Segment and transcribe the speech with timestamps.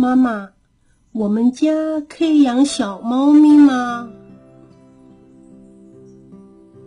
[0.00, 0.48] 妈妈，
[1.12, 1.68] 我们家
[2.08, 4.08] 可以养小猫咪吗？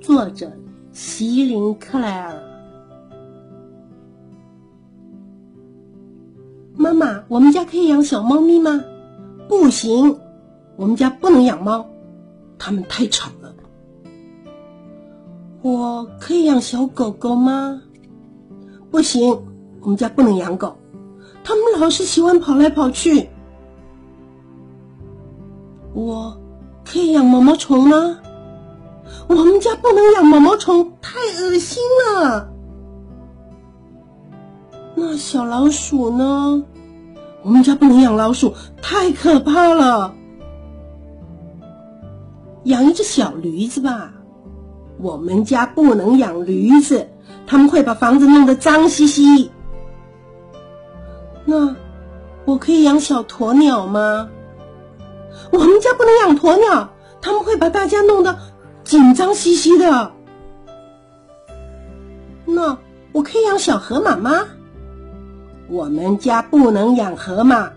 [0.02, 0.52] 作者：
[0.94, 2.42] 席琳·克莱尔。
[6.76, 8.84] 妈妈，我们家可以养小猫咪吗？
[9.48, 10.18] 不行，
[10.76, 11.86] 我们家不能养猫，
[12.58, 13.54] 它们太吵了。
[15.62, 17.80] 我可以养小狗狗吗？
[18.90, 19.40] 不行，
[19.82, 20.78] 我们家不能养狗，
[21.44, 23.30] 它们老是喜欢跑来跑去。
[25.94, 26.38] 我
[26.86, 28.20] 可以养毛毛虫吗？
[29.28, 32.50] 我们家不能养毛毛虫，太恶心了。
[34.96, 36.64] 那小老鼠呢？
[37.44, 40.14] 我们家不能养老鼠，太可怕了。
[42.64, 44.14] 养一只小驴子吧。
[45.00, 47.10] 我们家不能养驴子，
[47.46, 49.52] 他们会把房子弄得脏兮兮。
[51.54, 51.76] 那
[52.46, 54.28] 我可以养小鸵鸟吗？
[55.52, 56.90] 我们家不能养鸵鸟，
[57.22, 58.40] 他们会把大家弄得
[58.84, 60.12] 紧张兮兮的。
[62.46, 62.80] 那
[63.12, 64.48] 我可以养小河马吗？
[65.70, 67.72] 我们家不能养河马，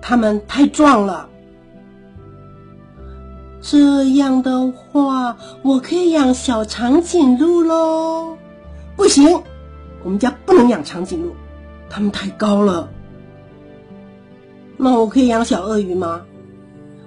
[0.00, 1.28] 它们太壮了。
[3.60, 8.38] 这样的话，我可以养小长颈鹿喽。
[8.96, 9.42] 不行，
[10.02, 11.34] 我们家不能养长颈鹿，
[11.90, 12.88] 它们太高了。
[14.78, 16.22] 那我可以养小鳄鱼吗？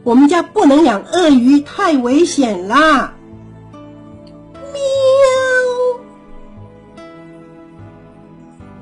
[0.03, 3.13] 我们家不能养鳄鱼，太危险啦。
[4.73, 4.80] 喵，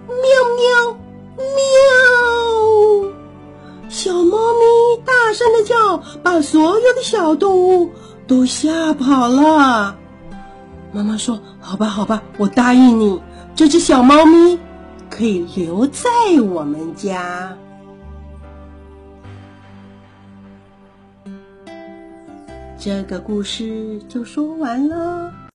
[0.08, 0.18] 喵
[0.58, 0.98] 喵
[1.38, 3.12] 喵！
[3.90, 7.92] 小猫咪大声的叫，把所有的小动物
[8.26, 9.96] 都吓跑了。
[10.92, 13.22] 妈妈说：“好吧，好吧，我答应你，
[13.56, 14.58] 这只小猫咪
[15.09, 16.09] 可以留在
[16.50, 17.56] 我们家。”
[22.81, 25.39] 这个故事就说完了。